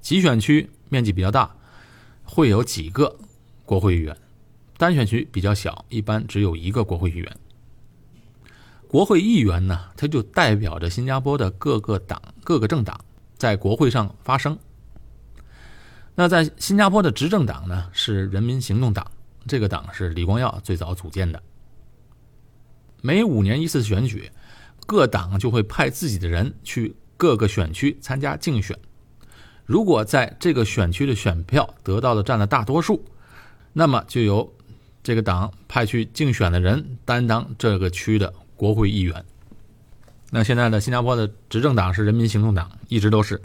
[0.00, 1.54] 集选区面积比较大，
[2.24, 3.14] 会有几个
[3.66, 4.16] 国会议员。
[4.78, 7.36] 单选区比较小，一般只有一个国会议员。
[8.86, 12.98] 国会议员呢，他就代表着新加坡的各个党、各个政党
[13.36, 14.58] 在国会上发声。
[16.14, 19.06] 那在新加坡的执政党呢，是人民行动党，
[19.46, 21.42] 这个党是李光耀最早组建的。
[23.00, 24.30] 每五年一次选举，
[24.86, 28.78] 各党就会派自己的人去各个选区参加竞选。
[29.64, 33.04] 如果在这个选区的选票得到的占了大多数，
[33.72, 34.52] 那么就由
[35.02, 39.24] 这个党派去竞选的人担当这个区的国会议员。
[40.30, 43.40] 那现在的新加坡的执政党是人民行动党，一直都是。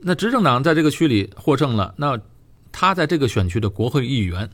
[0.00, 2.18] 那执政党在这个区里获胜了，那
[2.72, 4.48] 他在这个选区的国会议员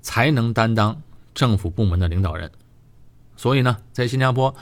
[0.00, 1.00] 才能担当
[1.34, 2.50] 政府部门的领导人。
[3.42, 4.54] 所以呢，在新加坡，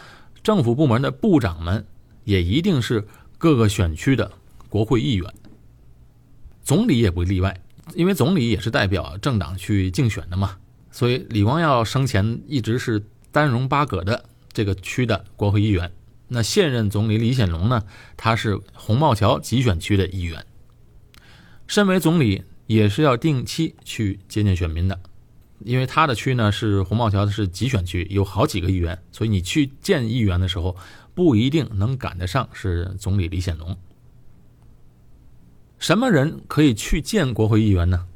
[0.43, 1.85] 政府部门的部长们
[2.25, 4.33] 也一定是各个选区的
[4.71, 5.35] 国会议员。
[6.65, 7.61] 总理也不例外，
[7.95, 10.57] 因为总理也是代表政党去竞选的嘛。
[10.91, 15.93] 所以，李光耀生前一直是丹绒巴葛的这个区的国会议员。
[16.29, 17.85] 那现任总理李显龙呢？
[18.17, 20.47] 他是红帽桥集选区的议员。
[21.67, 24.99] 身为总理，也是要定期去接见选民的，
[25.65, 30.77] 因为他的区呢是红帽桥的是集选区，有好几个议员，所以你去见议员的时候，
[31.15, 33.77] 不一定能赶得上是总理李显龙。
[35.79, 38.07] 什么人可以去见国会议员呢？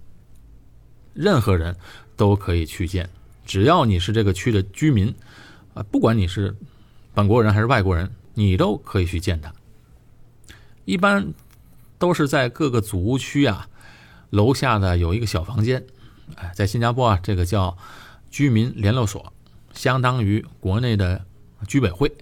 [1.12, 1.76] 任何人。
[2.16, 3.10] 都可以去见，
[3.44, 5.12] 只要你是这个区的居民，
[5.74, 6.54] 啊，不管你是
[7.12, 9.52] 本国人还是外国人，你都可以去见他。
[10.84, 11.34] 一般
[11.98, 13.68] 都是在各个祖屋区啊，
[14.30, 15.84] 楼下的有一个小房间，
[16.36, 17.76] 哎，在新加坡啊，这个叫
[18.30, 19.32] 居民联络所，
[19.72, 21.24] 相当于国内的
[21.66, 22.12] 居委会。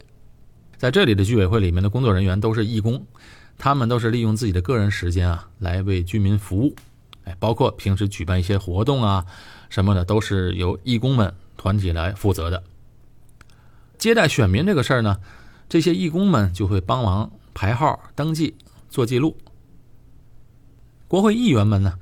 [0.76, 3.06] 在这里的居委会里面的工作人员都是义工，
[3.56, 6.74] 他们都是利用自己的个人时间啊，来为居民服务，
[7.24, 9.24] 哎，包括平时举办一些活动啊。
[9.70, 12.62] 什么的都是由义工们团体来负责的。
[13.96, 15.18] 接待选民这个事儿呢，
[15.66, 18.54] 这些义工们就会帮忙排号、登记、
[18.90, 19.34] 做记录。
[21.08, 21.98] 国会议员们呢，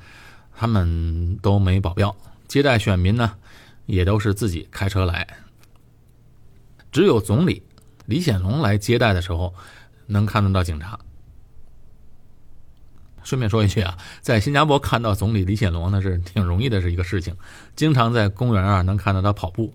[0.61, 2.15] 他们都没保镖，
[2.47, 3.33] 接待选民呢，
[3.87, 5.27] 也都是自己开车来。
[6.93, 7.63] 只有总理
[8.05, 9.55] 李显龙来接待的时候，
[10.09, 11.01] 能看得到警察。
[13.23, 17.35] 顺便说一句啊，在新加坡看到总理李显龙那是挺容易的，是一个事情。
[17.75, 19.73] 经常在公园啊能看到他跑步，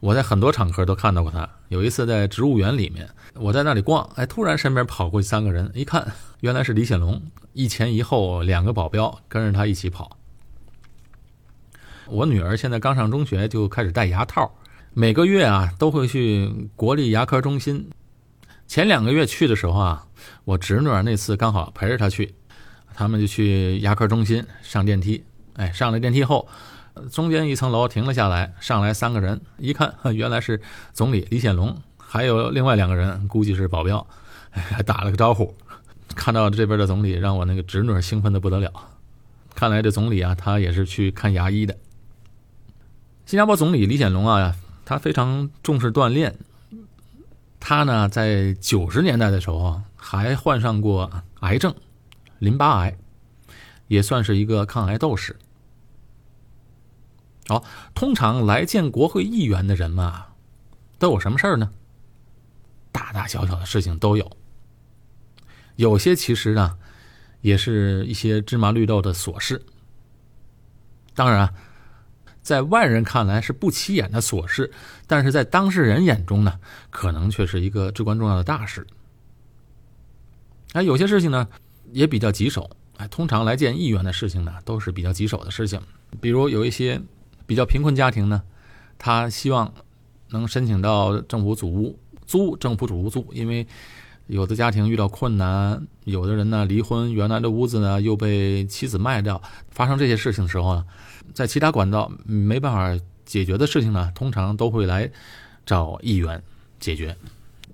[0.00, 1.48] 我在很多场合都看到过他。
[1.68, 10.15] 有一次在植物园里面，我在那里逛，哎，突然身边跑过去三个人，一看原来是李显龙，一前一后两个保镖跟着他一起跑。
[12.08, 14.50] 我女儿现在刚上中学，就开始戴牙套，
[14.94, 17.90] 每个月啊都会去国立牙科中心。
[18.66, 20.06] 前两个月去的时候啊，
[20.44, 22.34] 我侄女那次刚好陪着她去。
[22.94, 25.22] 他们就去牙科中心上电梯，
[25.56, 26.48] 哎，上了电梯后，
[27.12, 30.62] 中间一层楼停了下来，上来三个人，一看 原来是
[30.94, 34.06] 总理李显龙，还有另外两个人，估计是保镖，
[34.50, 35.54] 还打了个招呼。
[36.14, 38.72] 看到这边的总理，让我那个侄女兴奋的不得了。
[39.54, 41.76] 看来这总理啊，他也是去看牙医的。
[43.26, 46.38] 新加坡总理李显龙啊，他非常重视锻炼。
[47.58, 51.10] 他呢，在九十年代的时候啊还患上过
[51.40, 51.74] 癌症。
[52.38, 52.96] 淋巴癌
[53.88, 55.34] 也算是一个抗癌斗士。
[57.48, 57.64] 好，
[57.96, 60.26] 通常来见国会议员的人嘛，
[61.00, 61.72] 都有什么事儿呢？
[62.92, 64.30] 大大小小的事情都有。
[65.74, 66.78] 有些其实呢，
[67.40, 69.60] 也是一些芝麻绿豆的琐事。
[71.14, 71.52] 当然，
[72.46, 74.70] 在外人看来是不起眼的琐事，
[75.08, 78.86] 但是在当事人眼中呢，可能却是一个至关重要的大事。
[80.72, 81.48] 哎，有些事情呢。
[81.92, 85.80] 也比较棘手，哎，通常来见议员的事情呢，都是比较棘手的事情。
[86.20, 87.00] 比如有一些
[87.46, 88.42] 比较贫困家庭呢，
[88.98, 89.72] 他希望
[90.30, 93.64] 能申请到政府组屋租，政府组屋租，因为
[94.26, 100.84] 有的家庭遇到困难，有的人呢离婚，原来的屋子呢又被妻子卖掉，发生这些事情的时候呢，
[101.34, 105.10] 在其他管道没办法解决的事情呢，通常都会来
[105.64, 106.42] 找议员
[106.78, 107.16] 解决。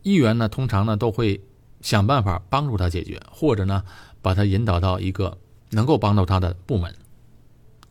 [0.03, 1.41] 议员呢，通常呢都会
[1.81, 3.85] 想办法帮助他解决，或者呢
[4.21, 5.39] 把他引导到一个
[5.71, 6.95] 能够帮到他的部门。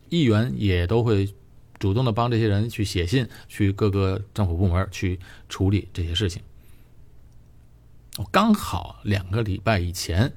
[0.08, 1.32] 议员也都会
[1.78, 6.42] 主动的帮这些人去写信，去各个政府部门去处理这些事情。
[8.30, 10.30] 刚好两个礼拜以前，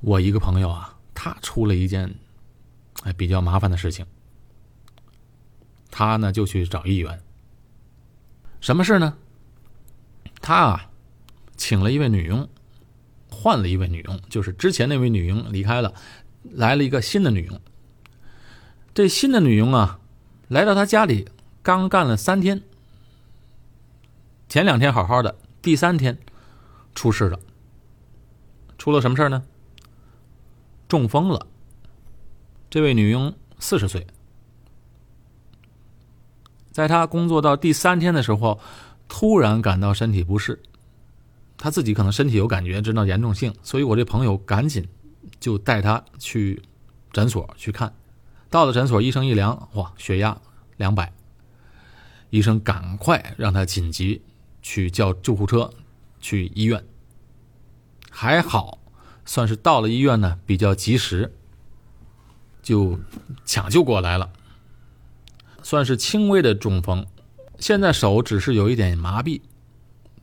[0.00, 2.14] 我一个朋友啊，他出了一件
[3.02, 4.06] 哎比较麻烦的事情，
[6.00, 7.20] 他呢就去找议员。
[8.62, 9.18] 什么事呢？
[10.40, 10.90] 他啊，
[11.58, 12.48] 请了一位女佣，
[13.28, 15.92] 换了一位女佣，就是之前那位女佣离开了，
[16.42, 17.60] 来了一个新的女佣。
[18.94, 20.00] 这新的女佣啊，
[20.48, 21.28] 来到他家里
[21.62, 22.62] 刚干了三天，
[24.48, 26.18] 前两天好好的，第三天
[26.94, 27.38] 出事了。
[28.78, 29.44] 出了什么事呢？
[30.88, 31.46] 中风了。
[32.70, 34.06] 这位女佣四十岁，
[36.70, 38.60] 在他工作到第三天的时候，
[39.08, 40.62] 突然感到身体不适。
[41.58, 44.88] 他自己可能身体有感觉，知道严重性，所以我这朋友赶紧
[45.38, 46.62] 就带他去
[47.12, 47.92] 诊所去看。
[48.48, 50.40] 到了诊所，医生一量，哇，血压
[50.78, 51.12] 两百。
[52.30, 54.22] 医生赶快让他紧急
[54.62, 55.70] 去叫救护车
[56.20, 56.82] 去医院。
[58.10, 58.78] 还好，
[59.24, 61.34] 算是到了医院呢，比较及时，
[62.62, 62.98] 就
[63.44, 64.30] 抢救过来了。
[65.62, 67.06] 算是轻微的中风，
[67.58, 69.40] 现在手只是有一点麻痹，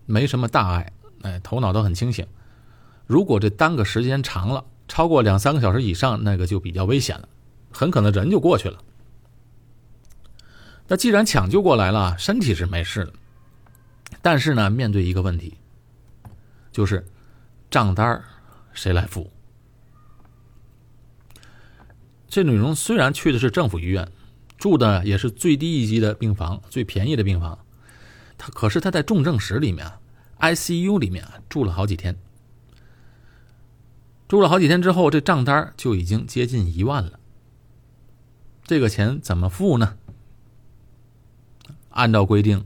[0.05, 2.25] 没什么大碍，哎，头脑都很清醒。
[3.05, 7.27] 如果这耽搁时间长了，超过两三个小时以上，那个就比较危险了。
[7.71, 8.81] 很可能人就过去了。
[10.87, 13.13] 那既然抢救过来了，身体是没事的，
[14.21, 15.55] 但是呢，面对一个问题，
[16.71, 17.05] 就是
[17.69, 18.23] 账单
[18.73, 19.29] 谁来付？
[22.29, 24.09] 这女佣虽然去的是政府医院，
[24.57, 27.59] 住的也是最低一级的病房，最便宜的病房，
[28.37, 29.91] 他可是他在重症室里面
[30.39, 32.17] ，ICU 里面住了好几天，
[34.27, 37.19] 住了好几天之后，这账单就已经接近一万了。
[38.65, 39.95] 这个钱怎么付呢？
[41.89, 42.65] 按照规定，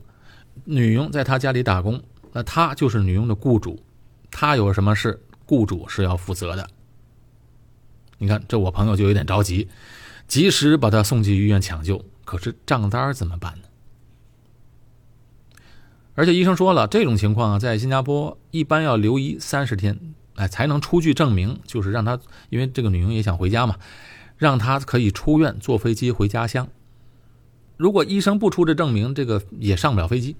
[0.64, 2.02] 女佣在他家里打工，
[2.32, 3.82] 那他就是女佣的雇主，
[4.30, 6.68] 他有什么事，雇主是要负责的。
[8.18, 9.68] 你看，这我朋友就有点着急，
[10.32, 12.02] 及时把他送去医院抢救。
[12.24, 13.68] 可是账单怎么办呢？
[16.14, 20.00] 而且医生说了，这种情况啊，在新加坡一般要留医三十天，
[20.36, 22.18] 哎，才能出具证明，就是让他，
[22.48, 23.76] 因为这个女佣也想回家嘛。
[24.38, 26.66] 让他可以出院坐飞机回家乡。
[27.76, 30.36] 如果医生不出这证明，这个也上不了飞机。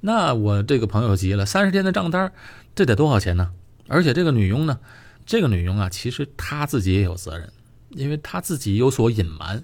[0.00, 2.32] 那我这个朋友急了，三十天的账单，
[2.74, 3.52] 这得多少钱呢？
[3.88, 4.80] 而且这个女佣呢，
[5.26, 7.52] 这个女佣啊，其实她自己也有责任，
[7.90, 9.62] 因为他自己有所隐瞒，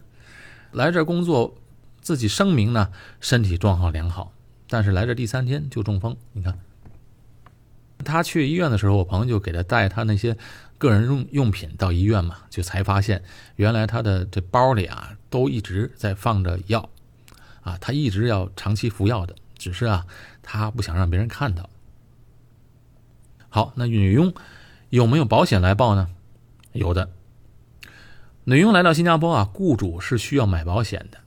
[0.72, 1.56] 来这工作，
[2.00, 4.32] 自己声明呢身体状况良好，
[4.68, 6.16] 但是来这第三天就中风。
[6.32, 6.58] 你看，
[8.04, 10.36] 他去医院的时候，我朋友就给他带他那些。
[10.78, 16.90] 个人用用品到医院嘛，就才发现原来他的这包里啊都一直在放着药，
[17.62, 20.04] 啊，他一直要长期服药的，只是啊
[20.42, 21.70] 他不想让别人看到。
[23.48, 24.34] 好，那女佣
[24.90, 26.10] 有没有保险来报呢？
[26.74, 27.08] 有的。
[28.48, 31.18] 女佣来到新加坡啊，雇主是需要买保险的，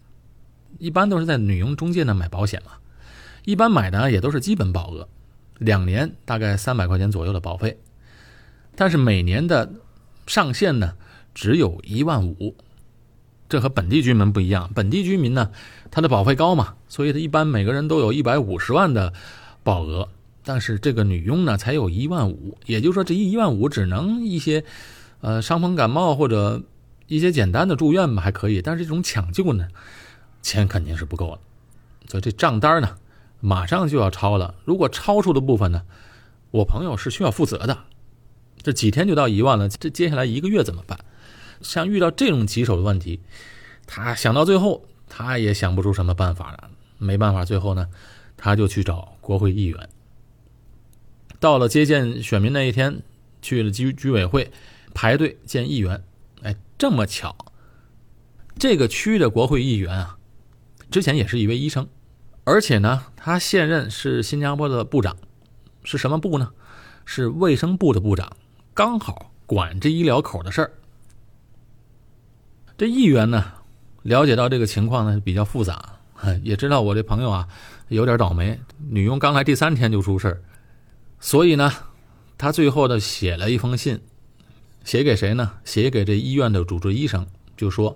[0.77, 2.71] 一般都是在女佣中介那买保险嘛，
[3.43, 5.05] 一般买的也都是基本保额，
[5.57, 7.77] 两年大概三百块钱左右的保费。
[8.73, 9.69] 但是每年的
[10.27, 10.93] 上限呢，
[11.35, 12.55] 只有一万五，
[13.49, 14.71] 这和本地居民不一样。
[14.73, 15.51] 本地居民呢，
[15.91, 19.11] 他的保费高嘛，所以他一般每个人都有一百五十万的
[19.61, 20.07] 保额。
[20.45, 24.63] 但是这个女佣呢，才有一万五，也就是说这一一万五只能一些，
[25.19, 26.63] 呃，伤风感冒或者
[27.09, 28.61] 一些简单的住院吧，还可以。
[28.61, 29.67] 但是这种抢救呢，
[30.41, 31.39] 钱肯定是不够了，
[32.07, 32.95] 所以这账单呢，
[33.41, 34.55] 马上就要超了。
[34.63, 35.83] 如果超出的部分呢，
[36.51, 37.79] 我朋友是需要负责的。
[38.61, 40.99] 这几天就到一万了，这接下来一个月怎么办？
[41.61, 43.19] 像遇到这种棘手的问题，
[43.85, 46.69] 他想到最后，他也想不出什么办法了。
[46.97, 47.87] 没办法，最后呢，
[48.37, 49.89] 他就去找国会议员。
[51.39, 53.01] 到了接见选民那一天，
[53.41, 54.51] 去了居居委会
[54.93, 56.03] 排队见议员。
[56.79, 57.35] 这么巧，
[58.57, 60.17] 这个区的国会议员啊，
[60.89, 61.89] 之前也是一位医生，
[62.45, 65.17] 而且呢，他现任是新加坡的部长，
[65.83, 66.53] 是什么部呢？
[67.03, 68.31] 是卫生部的部长。
[68.73, 70.71] 刚好管这医疗口的事儿，
[72.77, 73.55] 这议员呢
[74.03, 75.97] 了解到这个情况呢比较复杂，
[76.43, 77.49] 也知道我这朋友啊
[77.89, 78.57] 有点倒霉，
[78.87, 80.41] 女佣刚来第三天就出事儿，
[81.19, 81.69] 所以呢，
[82.37, 83.99] 他最后的写了一封信，
[84.89, 85.51] 写给谁呢？
[85.65, 87.95] 写给这医院的主治医生，就说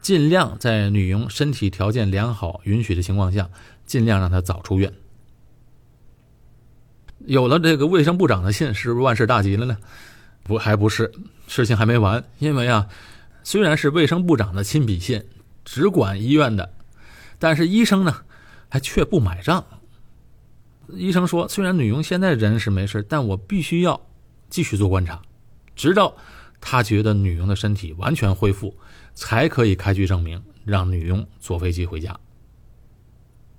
[0.00, 3.50] 尽量在女佣身体条件良好、允许的情况下，
[3.84, 4.92] 尽量让她早出院。
[7.26, 9.76] 有了这个卫生部长的信，是不是万事大吉了呢？
[10.44, 11.12] 不，还不是，
[11.48, 12.22] 事情还没完。
[12.38, 12.86] 因为啊，
[13.42, 15.24] 虽然是卫生部长的亲笔信，
[15.64, 16.72] 只管医院的，
[17.40, 18.14] 但是医生呢，
[18.68, 19.66] 还却不买账。
[20.90, 24.00] 医生说，虽然女佣现在人是没事，但我必须要
[24.48, 25.20] 继续做观察，
[25.74, 26.14] 直到
[26.60, 28.76] 他觉得女佣的身体完全恢复，
[29.14, 32.18] 才可以开具证明，让女佣坐飞机回家。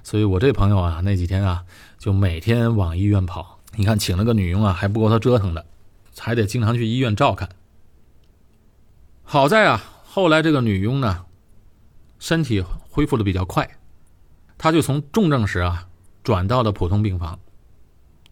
[0.03, 1.63] 所以我这朋友啊，那几天啊，
[1.97, 3.59] 就每天往医院跑。
[3.75, 5.65] 你看，请了个女佣啊，还不够他折腾的，
[6.17, 7.49] 还得经常去医院照看。
[9.23, 11.25] 好在啊，后来这个女佣呢，
[12.19, 13.69] 身体恢复的比较快，
[14.57, 15.87] 她就从重症室啊
[16.23, 17.39] 转到了普通病房，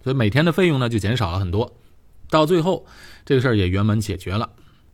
[0.03, 1.75] 所以每天的费用呢就减少了很多。
[2.29, 2.85] 到最后，
[3.25, 4.49] 这个事儿也圆满解决了，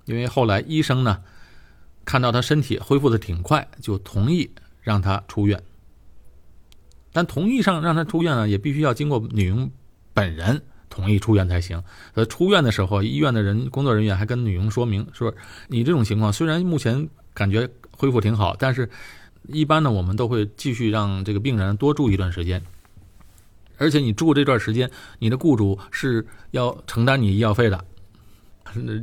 [0.06, 1.22] 因为后来医生呢
[2.06, 4.50] 看到他身体恢复的挺快，就同意
[4.82, 5.62] 让他出院。
[7.12, 9.70] 但同意上让他出院呢，也必须要经过女佣
[10.14, 11.84] 本人同意出院才行。
[12.14, 15.34] 呃，出院的时候，医院的人工作人员还跟女佣说明说
[15.68, 18.88] ：“你这种情况虽然目前感觉恢复挺好，但是
[19.48, 22.62] 一般呢，我们都会继续让这个病人多住一段时间。
[23.78, 27.86] 而且你住这段时间，你的雇主是要承担你医药费的。”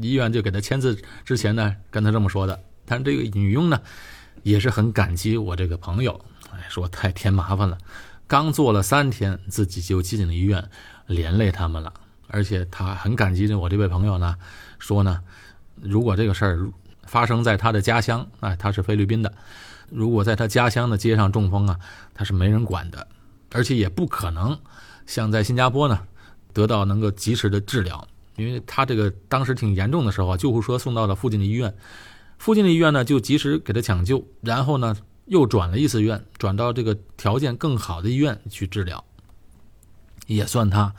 [0.02, 2.60] 医院就给他签字之前呢，跟他这么说的。
[2.84, 3.80] 但这个女佣呢，
[4.42, 6.20] 也是很感激我这个朋友。
[6.52, 7.76] 哎说太添麻烦了，
[8.26, 10.70] 刚做了三天，自己就进了医院，
[11.06, 11.92] 连累他们了。
[12.28, 14.36] 而且他很感激我这位朋友呢，
[14.78, 15.22] 说呢，
[15.80, 16.68] 如果这个事儿
[17.04, 19.32] 发生在他的家乡，啊，他是菲律宾的，
[19.90, 21.78] 如果在他家乡的街上中风啊，
[22.14, 23.06] 他是没人管的，
[23.52, 24.58] 而且也不可能
[25.06, 26.06] 像在新加坡呢
[26.52, 31.74] 得到能够及时的治疗，因为他这个当时挺严重的时候啊，救护车送到了附近的医院，
[32.38, 34.96] 附近的医院呢就及时给他抢救，然后呢。
[35.28, 39.04] 又转了一次院，转到这个条件更好的医院去治疗，
[40.28, 40.94] 也算他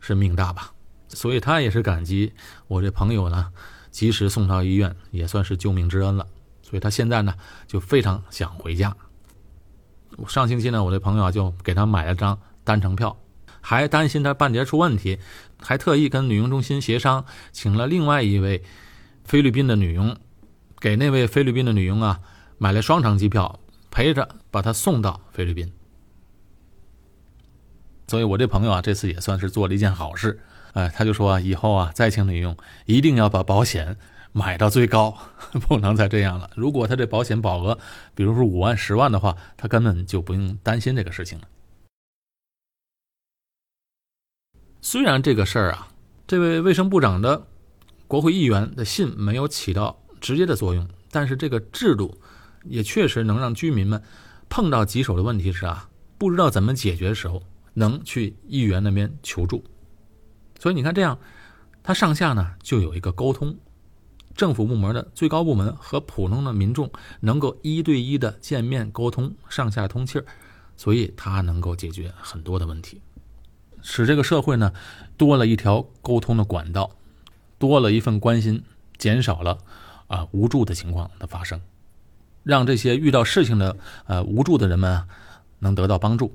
[0.00, 0.72] 是命大吧。
[1.06, 2.32] 所以他也是感激
[2.66, 3.52] 我这朋友呢，
[3.92, 6.26] 及时送到医院，也算是救命之恩了。
[6.64, 7.32] 所以他现在呢，
[7.68, 8.96] 就非常想回家。
[10.26, 13.16] 上星期呢，我这朋友，就给他买了张单程票，
[13.60, 15.20] 还担心他半截出问题，
[15.62, 18.62] 还特意跟女佣中心协商，请了另外一位
[19.24, 20.16] 菲律宾的女佣，
[20.78, 22.20] 给那位菲律宾的女佣啊。
[22.62, 23.58] 买了双程机票，
[23.90, 25.72] 陪着把她送到菲律宾。
[28.06, 30.40] 所以我这朋友啊，这次也算是做了一件好事。
[30.74, 32.54] 哎，他就说以后啊，再请女佣
[32.84, 33.96] 一定要把保险
[34.32, 35.16] 买到最高，
[35.66, 36.50] 不能再这样了。
[36.54, 37.78] 如果他这保险保额，
[38.14, 41.48] 比如说五万、十万的话，他根本就不用担心这个事情了。
[44.82, 45.88] 虽然这个事儿啊，
[46.26, 47.46] 这位卫生部长的
[48.06, 52.18] 国会议员的信没有起到直接的作用，但是这个制度。
[52.64, 54.02] 也确实能让居民们
[54.50, 59.64] 碰到棘手的问题时啊，不知道怎么解决的时候，能去议员那边求助。
[60.58, 61.18] 所以你看，这样
[61.82, 63.56] 他上下呢就有一个沟通，
[64.36, 70.26] 政府部门的最高部门和普通的民众能够一对一的见面沟通，上下通气儿，
[70.76, 73.00] 所以他能够解决很多的问题，
[73.82, 74.72] 使这个社会呢
[75.16, 76.90] 多了一条沟通的管道，
[77.58, 78.62] 多了一份关心，
[78.98, 79.58] 减少了
[80.06, 81.60] 啊无助的情况的发生。
[82.42, 83.76] 让这些遇到事情的
[84.06, 85.02] 呃无助的人们
[85.58, 86.34] 能得到帮助。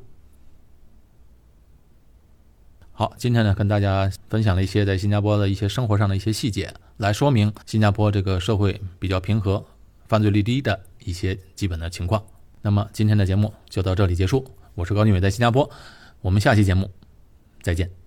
[2.92, 9.66] 好，今天呢跟大家分享了一些在新加坡的一些生活上的一些细节，来说明新加坡这个社会比较平和、
[10.08, 12.24] 犯罪率低的一些基本的情况。
[12.62, 15.70] 那么今天的节目就到这里结束，我是高俊伟，在新加坡，
[16.22, 16.90] 我们下期节目
[17.66, 18.05] 再见。